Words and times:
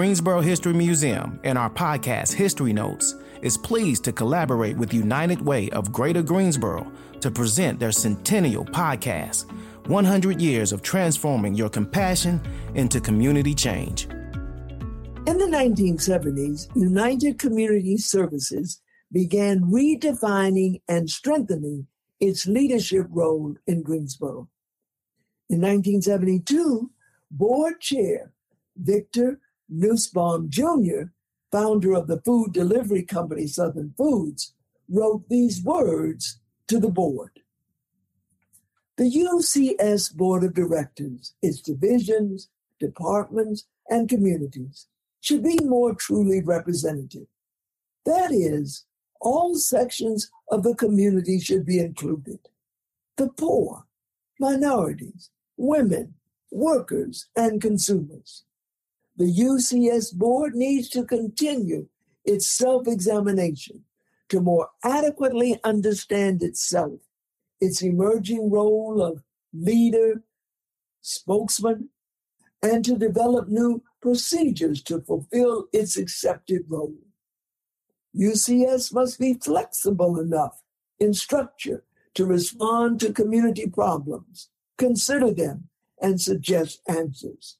Greensboro 0.00 0.40
History 0.40 0.72
Museum 0.72 1.38
and 1.44 1.58
our 1.58 1.68
podcast, 1.68 2.32
History 2.32 2.72
Notes, 2.72 3.16
is 3.42 3.58
pleased 3.58 4.02
to 4.04 4.12
collaborate 4.12 4.78
with 4.78 4.94
United 4.94 5.42
Way 5.42 5.68
of 5.72 5.92
Greater 5.92 6.22
Greensboro 6.22 6.90
to 7.20 7.30
present 7.30 7.78
their 7.78 7.92
centennial 7.92 8.64
podcast, 8.64 9.52
100 9.88 10.40
Years 10.40 10.72
of 10.72 10.80
Transforming 10.80 11.54
Your 11.54 11.68
Compassion 11.68 12.40
into 12.74 12.98
Community 12.98 13.54
Change. 13.54 14.04
In 15.26 15.36
the 15.36 15.50
1970s, 15.52 16.74
United 16.74 17.38
Community 17.38 17.98
Services 17.98 18.80
began 19.12 19.60
redefining 19.64 20.80
and 20.88 21.10
strengthening 21.10 21.86
its 22.20 22.46
leadership 22.46 23.06
role 23.10 23.54
in 23.66 23.82
Greensboro. 23.82 24.48
In 25.50 25.60
1972, 25.60 26.90
board 27.30 27.80
chair 27.82 28.32
Victor 28.78 29.38
Nussbaum 29.70 30.48
Jr., 30.48 31.12
founder 31.50 31.94
of 31.94 32.06
the 32.06 32.20
food 32.20 32.52
delivery 32.52 33.02
company 33.02 33.46
Southern 33.46 33.94
Foods, 33.96 34.54
wrote 34.88 35.28
these 35.28 35.62
words 35.62 36.40
to 36.68 36.78
the 36.78 36.88
board. 36.88 37.40
The 38.96 39.04
UCS 39.04 40.14
Board 40.14 40.44
of 40.44 40.54
Directors, 40.54 41.34
its 41.40 41.60
divisions, 41.60 42.48
departments, 42.78 43.64
and 43.88 44.08
communities 44.08 44.86
should 45.20 45.42
be 45.42 45.58
more 45.62 45.94
truly 45.94 46.40
representative. 46.40 47.26
That 48.04 48.32
is, 48.32 48.84
all 49.20 49.54
sections 49.54 50.30
of 50.50 50.62
the 50.62 50.74
community 50.74 51.38
should 51.38 51.66
be 51.66 51.78
included. 51.78 52.40
The 53.16 53.28
poor, 53.28 53.86
minorities, 54.38 55.30
women, 55.56 56.14
workers, 56.50 57.26
and 57.36 57.60
consumers. 57.60 58.44
The 59.20 59.30
UCS 59.30 60.14
board 60.14 60.54
needs 60.54 60.88
to 60.88 61.04
continue 61.04 61.88
its 62.24 62.46
self 62.46 62.88
examination 62.88 63.84
to 64.30 64.40
more 64.40 64.70
adequately 64.82 65.60
understand 65.62 66.42
itself, 66.42 67.00
its 67.60 67.82
emerging 67.82 68.48
role 68.48 69.02
of 69.02 69.22
leader, 69.52 70.22
spokesman, 71.02 71.90
and 72.62 72.82
to 72.86 72.96
develop 72.96 73.50
new 73.50 73.82
procedures 74.00 74.82
to 74.84 75.02
fulfill 75.02 75.66
its 75.70 75.98
accepted 75.98 76.62
role. 76.66 76.96
UCS 78.18 78.90
must 78.94 79.20
be 79.20 79.34
flexible 79.34 80.18
enough 80.18 80.62
in 80.98 81.12
structure 81.12 81.84
to 82.14 82.24
respond 82.24 83.00
to 83.00 83.12
community 83.12 83.68
problems, 83.68 84.48
consider 84.78 85.30
them, 85.30 85.68
and 86.00 86.22
suggest 86.22 86.80
answers. 86.88 87.58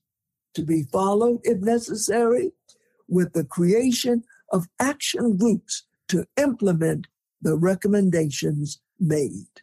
To 0.55 0.63
be 0.63 0.83
followed, 0.83 1.41
if 1.45 1.59
necessary, 1.61 2.53
with 3.09 3.33
the 3.33 3.45
creation 3.45 4.25
of 4.51 4.69
action 4.81 5.37
groups 5.37 5.85
to 6.09 6.27
implement 6.37 7.07
the 7.41 7.57
recommendations 7.57 8.81
made. 8.99 9.63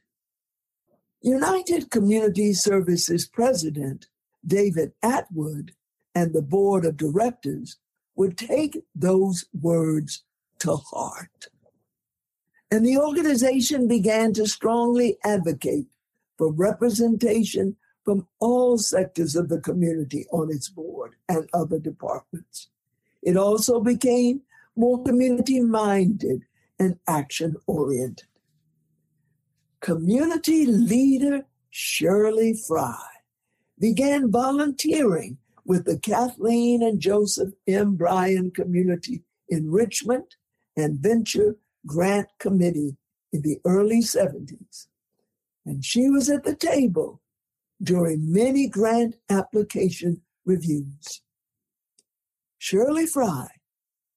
United 1.22 1.92
Community 1.92 2.54
Services 2.54 3.28
President 3.28 4.08
David 4.46 4.94
Atwood 5.04 5.74
and 6.16 6.34
the 6.34 6.42
board 6.42 6.86
of 6.86 6.98
directors 6.98 7.78
would 8.16 8.38
take 8.38 8.84
those 8.96 9.46
words 9.54 10.24
to 10.60 10.76
heart. 10.76 11.48
And 12.72 12.86
the 12.86 12.98
organization 12.98 13.88
began 13.88 14.34
to 14.34 14.48
strongly 14.48 15.18
advocate 15.24 15.88
for 16.38 16.52
representation 16.52 17.76
from 18.08 18.26
all 18.40 18.78
sectors 18.78 19.36
of 19.36 19.50
the 19.50 19.60
community 19.60 20.26
on 20.32 20.50
its 20.50 20.70
board 20.70 21.16
and 21.28 21.50
other 21.54 21.78
departments. 21.78 22.70
It 23.22 23.36
also 23.36 23.82
became 23.82 24.44
more 24.78 25.04
community 25.04 25.60
minded 25.60 26.44
and 26.80 26.98
action 27.06 27.58
oriented. 27.68 28.30
Community 29.82 30.66
leader 30.66 31.48
Shirley 31.70 32.54
Frye 32.54 32.96
began 33.78 34.32
volunteering 34.32 35.38
with 35.66 35.84
the 35.84 36.00
Kathleen 36.00 36.82
and 36.82 37.02
Joseph 37.02 37.52
M. 37.68 37.98
Bryan 37.98 38.52
Community 38.52 39.24
Enrichment 39.50 40.38
and 40.78 40.98
Venture 40.98 41.58
Grant 41.86 42.30
Committee 42.40 42.96
in 43.34 43.42
the 43.42 43.60
early 43.66 44.00
70s. 44.00 44.88
And 45.66 45.84
she 45.84 46.10
was 46.10 46.30
at 46.30 46.46
the 46.46 46.56
table 46.56 47.20
during 47.82 48.32
many 48.32 48.68
grant 48.68 49.16
application 49.30 50.22
reviews. 50.46 51.22
Shirley 52.58 53.06
Frye, 53.06 53.48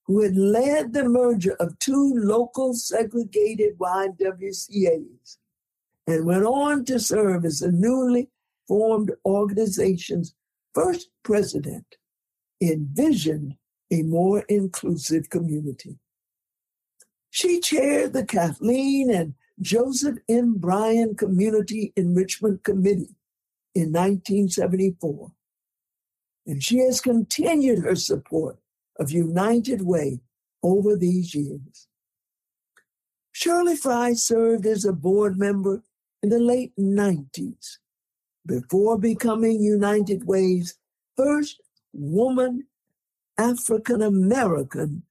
who 0.06 0.22
had 0.22 0.37
led 0.37 0.93
the 0.93 1.09
merger 1.09 1.54
of 1.60 1.78
two 1.78 2.15
local 2.16 2.75
segregated 2.75 3.78
YWCAs 3.78 5.37
and 6.06 6.25
went 6.25 6.44
on 6.44 6.84
to 6.87 6.98
serve 6.98 7.44
as 7.44 7.60
the 7.60 7.71
newly 7.71 8.31
formed 8.66 9.12
organization's 9.25 10.34
first 10.75 11.10
president, 11.22 11.97
envisioned 12.60 13.56
a 13.92 14.03
more 14.03 14.41
inclusive 14.48 15.28
community. 15.31 15.98
She 17.31 17.60
chaired 17.60 18.12
the 18.12 18.25
Kathleen 18.25 19.10
and 19.10 19.34
Joseph 19.60 20.19
M. 20.28 20.54
Bryan 20.54 21.15
Community 21.15 21.92
Enrichment 21.97 22.65
Committee 22.65 23.15
in 23.75 23.93
1974. 23.93 25.33
And 26.47 26.63
she 26.63 26.79
has 26.79 27.01
continued 27.01 27.85
her 27.85 27.95
support 27.95 28.59
of 28.99 29.11
United 29.11 29.83
Way 29.83 30.21
over 30.63 30.97
these 30.97 31.35
years. 31.35 31.89
Shirley 33.33 33.77
Frye 33.77 34.15
served 34.15 34.67
as 34.67 34.85
a 34.85 34.93
board 34.93 35.39
member 35.39 35.83
in 36.23 36.29
the 36.29 36.41
late 36.41 36.73
90s 36.79 37.79
before 38.45 38.99
becoming 38.99 39.63
United 39.63 40.27
Way's 40.27 40.77
first 41.17 41.61
woman 41.93 42.67
African 43.39 44.03
American 44.03 45.05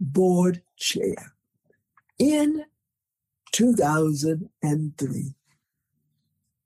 board 0.00 0.62
chair 0.76 1.34
in 2.18 2.64
2003. 3.52 5.34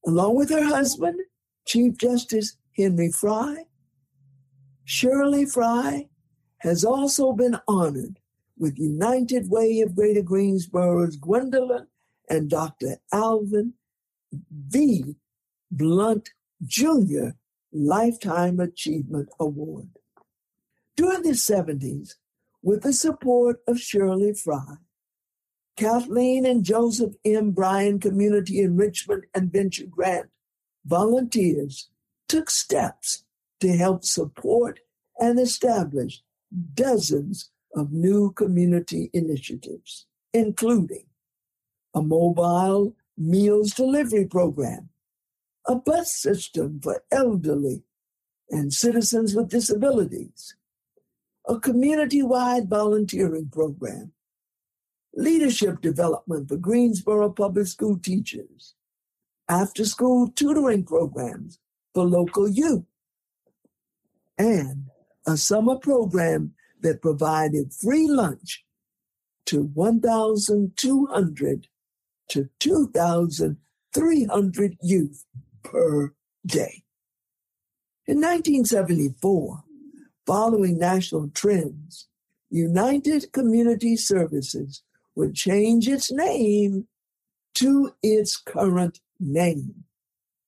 Along 0.07 0.35
with 0.35 0.51
her 0.51 0.65
husband, 0.65 1.21
Chief 1.67 1.97
Justice 1.97 2.57
Henry 2.77 3.11
Frye, 3.11 3.65
Shirley 4.85 5.47
Frye 5.47 6.09
has 6.59 6.85
also 6.85 7.33
been 7.33 7.59
honored 7.69 8.19
with 8.59 8.79
United 8.79 9.51
Way 9.51 9.81
of 9.81 9.97
Greater 9.97 10.23
Greensboro's 10.23 11.17
Gwendolyn 11.17 11.87
and 12.29 12.49
Dr. 12.49 12.99
Alvin 13.13 13.75
V. 14.69 15.17
Blunt 15.71 16.31
Jr. 16.65 17.31
Lifetime 17.73 18.61
Achievement 18.61 19.29
Award. 19.41 19.89
During 20.97 21.23
the 21.23 21.31
70s, 21.31 22.15
with 22.63 22.83
the 22.83 22.93
support 22.93 23.61
of 23.67 23.81
Shirley 23.81 24.35
Frye, 24.35 24.77
Kathleen 25.77 26.47
and 26.47 26.65
Joseph 26.65 27.15
M. 27.25 27.51
Bryan 27.51 27.99
Community 27.99 28.61
Enrichment 28.61 29.25
and 29.35 29.51
Venture 29.51 29.87
Grant 29.87 30.29
volunteers 30.85 31.89
took 32.29 32.51
steps 32.51 33.25
to 33.61 33.77
help 33.77 34.05
support 34.05 34.81
and 35.19 35.39
establish 35.39 36.23
dozens 36.75 37.51
of 37.75 37.93
new 37.93 38.33
community 38.33 39.11
initiatives, 39.13 40.07
including 40.33 41.05
a 41.95 42.03
mobile 42.03 42.95
meals 43.17 43.73
delivery 43.73 44.27
program, 44.27 44.89
a 45.67 45.75
bus 45.75 46.13
system 46.13 46.81
for 46.83 47.03
elderly 47.11 47.83
and 48.51 48.73
citizens 48.73 49.35
with 49.35 49.49
disabilities, 49.49 50.57
a 51.49 51.59
community 51.59 52.23
wide 52.23 52.69
volunteering 52.69 53.49
program, 53.51 54.13
leadership 55.15 55.81
development 55.81 56.49
for 56.49 56.57
Greensboro 56.57 57.31
public 57.31 57.67
school 57.67 57.99
teachers, 57.99 58.75
after 59.53 59.85
school 59.85 60.29
tutoring 60.29 60.83
programs 60.83 61.59
for 61.93 62.05
local 62.05 62.49
youth, 62.49 62.87
and 64.39 64.87
a 65.27 65.37
summer 65.37 65.77
program 65.77 66.55
that 66.81 67.03
provided 67.03 67.71
free 67.71 68.09
lunch 68.09 68.65
to 69.45 69.65
1,200 69.75 71.69
to 72.31 72.49
2,300 72.61 74.79
youth 74.83 75.27
per 75.63 76.15
day. 76.47 76.83
In 78.07 78.23
1974, 78.23 79.65
following 80.27 80.79
national 80.79 81.29
trends, 81.29 82.09
United 82.49 83.31
Community 83.33 83.99
Services 83.99 84.83
would 85.15 85.35
change 85.35 85.89
its 85.89 86.11
name 86.11 86.89
to 87.55 87.93
its 88.03 88.39
current 88.39 89.02
name, 89.23 89.85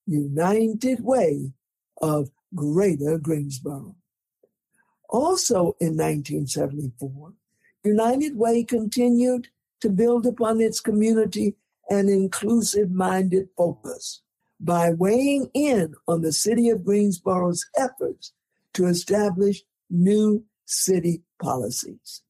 United 0.05 1.03
Way 1.03 1.53
of 2.01 2.29
Greater 2.53 3.17
Greensboro. 3.17 3.95
Also 5.09 5.75
in 5.79 5.97
1974, 5.97 7.33
United 7.83 8.37
Way 8.37 8.63
continued 8.63 9.47
to 9.81 9.89
build 9.89 10.25
upon 10.25 10.61
its 10.61 10.79
community 10.79 11.55
and 11.89 12.09
inclusive 12.09 12.91
minded 12.91 13.47
focus 13.55 14.21
by 14.59 14.91
weighing 14.91 15.49
in 15.53 15.93
on 16.07 16.21
the 16.21 16.31
city 16.31 16.69
of 16.69 16.83
Greensboro's 16.83 17.65
efforts 17.77 18.33
to 18.73 18.87
establish 18.87 19.63
new 19.89 20.43
city 20.65 21.21
policies. 21.41 22.21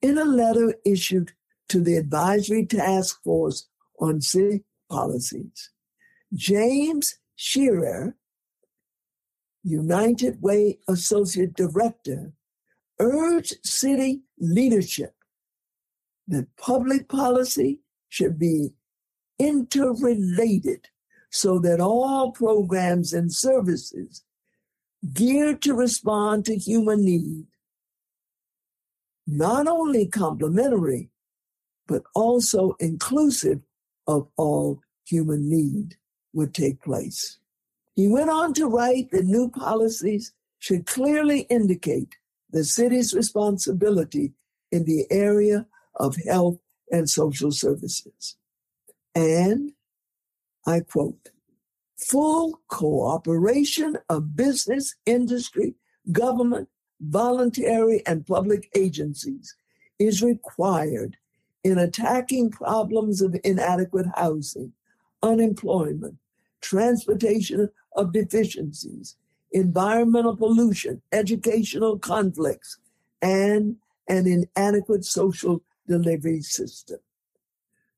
In 0.00 0.18
a 0.18 0.24
letter 0.24 0.74
issued 0.84 1.32
to 1.68 1.80
the 1.80 1.96
Advisory 1.96 2.64
Task 2.66 3.22
Force 3.22 3.68
on 3.98 4.20
City 4.20 4.64
Policies, 4.90 5.70
James 6.32 7.16
Shearer, 7.36 8.16
United 9.62 10.42
Way 10.42 10.78
Associate 10.88 11.52
Director, 11.54 12.32
urged 13.00 13.56
city 13.64 14.22
leadership 14.38 15.14
that 16.28 16.54
public 16.56 17.08
policy 17.08 17.80
should 18.08 18.38
be 18.38 18.74
interrelated 19.38 20.88
so 21.30 21.58
that 21.58 21.80
all 21.80 22.30
programs 22.30 23.12
and 23.12 23.32
services 23.32 24.22
geared 25.12 25.60
to 25.62 25.74
respond 25.74 26.44
to 26.44 26.56
human 26.56 27.04
need, 27.04 27.46
not 29.26 29.66
only 29.66 30.06
complementary, 30.06 31.10
but 31.86 32.02
also 32.14 32.76
inclusive 32.78 33.60
of 34.06 34.28
all 34.36 34.80
human 35.06 35.48
need, 35.48 35.96
would 36.32 36.54
take 36.54 36.82
place. 36.82 37.38
He 37.94 38.08
went 38.08 38.30
on 38.30 38.54
to 38.54 38.66
write 38.66 39.10
that 39.12 39.24
new 39.24 39.48
policies 39.48 40.32
should 40.58 40.86
clearly 40.86 41.40
indicate 41.42 42.16
the 42.50 42.64
city's 42.64 43.14
responsibility 43.14 44.32
in 44.72 44.84
the 44.84 45.06
area 45.10 45.66
of 45.96 46.16
health 46.26 46.58
and 46.90 47.08
social 47.08 47.52
services. 47.52 48.36
And 49.14 49.72
I 50.66 50.80
quote, 50.80 51.30
full 51.96 52.60
cooperation 52.68 53.98
of 54.08 54.36
business, 54.36 54.94
industry, 55.06 55.74
government, 56.10 56.68
voluntary, 57.00 58.02
and 58.06 58.26
public 58.26 58.68
agencies 58.74 59.54
is 59.98 60.22
required 60.22 61.16
in 61.64 61.78
attacking 61.78 62.50
problems 62.50 63.22
of 63.22 63.34
inadequate 63.42 64.06
housing, 64.14 64.72
unemployment, 65.22 66.16
transportation 66.60 67.70
of 67.96 68.12
deficiencies, 68.12 69.16
environmental 69.52 70.36
pollution, 70.36 71.00
educational 71.10 71.98
conflicts, 71.98 72.78
and 73.22 73.76
an 74.08 74.26
inadequate 74.56 75.04
social 75.04 75.62
delivery 75.88 76.42
system. 76.42 76.98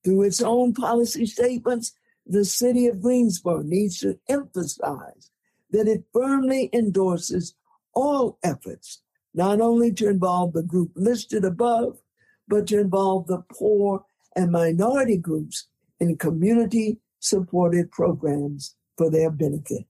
Through 0.04 0.22
its 0.22 0.40
own 0.40 0.72
policy 0.72 1.26
statements, 1.26 1.92
the 2.24 2.44
city 2.44 2.86
of 2.86 3.02
Greensboro 3.02 3.62
needs 3.62 3.98
to 4.00 4.18
emphasize 4.28 5.30
that 5.70 5.88
it 5.88 6.04
firmly 6.12 6.70
endorses 6.72 7.54
all 7.94 8.38
efforts, 8.44 9.02
not 9.34 9.60
only 9.60 9.92
to 9.92 10.08
involve 10.08 10.52
the 10.52 10.62
group 10.62 10.92
listed 10.94 11.44
above, 11.44 11.98
but 12.48 12.66
to 12.68 12.80
involve 12.80 13.26
the 13.26 13.42
poor 13.52 14.04
and 14.34 14.50
minority 14.50 15.16
groups 15.16 15.68
in 16.00 16.16
community 16.16 16.98
supported 17.18 17.90
programs 17.90 18.76
for 18.96 19.10
their 19.10 19.30
benefit. 19.30 19.86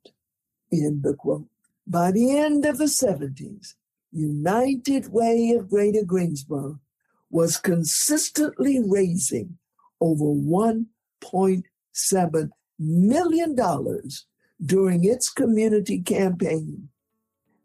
End 0.72 1.02
the 1.02 1.14
quote. 1.14 1.46
By 1.86 2.12
the 2.12 2.36
end 2.36 2.64
of 2.64 2.78
the 2.78 2.86
70s, 2.86 3.74
United 4.12 5.12
Way 5.12 5.54
of 5.56 5.70
Greater 5.70 6.04
Greensboro 6.04 6.80
was 7.30 7.58
consistently 7.58 8.80
raising 8.84 9.58
over 10.00 10.24
1.7 10.24 12.50
million 12.78 13.54
dollars 13.54 14.26
during 14.64 15.04
its 15.04 15.30
community 15.30 16.00
campaign 16.00 16.88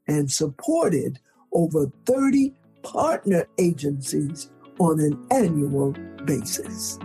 and 0.07 0.31
supported 0.31 1.19
over 1.53 1.91
30 2.05 2.53
partner 2.83 3.47
agencies 3.57 4.49
on 4.81 5.00
an 5.00 5.18
annual 5.30 5.94
basis. 6.25 6.98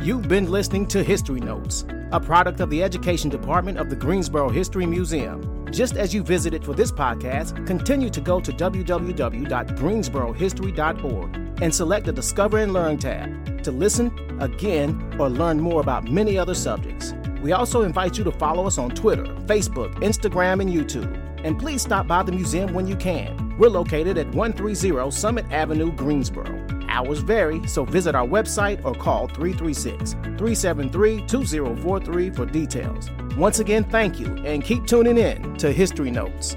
You've 0.00 0.26
been 0.26 0.50
listening 0.50 0.86
to 0.86 1.02
History 1.02 1.38
Notes, 1.38 1.84
a 2.12 2.18
product 2.18 2.60
of 2.60 2.70
the 2.70 2.82
Education 2.82 3.28
Department 3.28 3.76
of 3.76 3.90
the 3.90 3.96
Greensboro 3.96 4.48
History 4.48 4.86
Museum. 4.86 5.68
Just 5.70 5.96
as 5.96 6.14
you 6.14 6.22
visited 6.22 6.64
for 6.64 6.72
this 6.72 6.90
podcast, 6.90 7.66
continue 7.66 8.08
to 8.08 8.22
go 8.22 8.40
to 8.40 8.52
www.greensborohistory.org 8.52 11.36
and 11.62 11.74
select 11.74 12.06
the 12.06 12.12
Discover 12.12 12.58
and 12.58 12.72
Learn 12.72 12.96
tab 12.96 13.62
to 13.64 13.70
listen, 13.70 14.10
again, 14.40 15.14
or 15.20 15.28
learn 15.28 15.60
more 15.60 15.82
about 15.82 16.10
many 16.10 16.38
other 16.38 16.54
subjects. 16.54 17.12
We 17.42 17.52
also 17.52 17.82
invite 17.82 18.16
you 18.16 18.24
to 18.24 18.32
follow 18.32 18.66
us 18.66 18.78
on 18.78 18.88
Twitter, 18.90 19.24
Facebook, 19.24 19.92
Instagram, 19.96 20.62
and 20.62 20.70
YouTube. 20.70 21.20
And 21.44 21.58
please 21.58 21.82
stop 21.82 22.06
by 22.06 22.22
the 22.22 22.32
museum 22.32 22.72
when 22.72 22.86
you 22.86 22.96
can. 22.96 23.41
We're 23.58 23.68
located 23.68 24.18
at 24.18 24.28
130 24.34 25.10
Summit 25.10 25.44
Avenue, 25.50 25.92
Greensboro. 25.92 26.66
Hours 26.88 27.20
vary, 27.20 27.66
so 27.66 27.84
visit 27.84 28.14
our 28.14 28.26
website 28.26 28.84
or 28.84 28.94
call 28.94 29.28
336 29.28 30.12
373 30.12 31.26
2043 31.26 32.30
for 32.30 32.46
details. 32.46 33.10
Once 33.36 33.60
again, 33.60 33.84
thank 33.84 34.20
you 34.20 34.26
and 34.44 34.62
keep 34.62 34.86
tuning 34.86 35.18
in 35.18 35.56
to 35.56 35.72
History 35.72 36.10
Notes. 36.10 36.56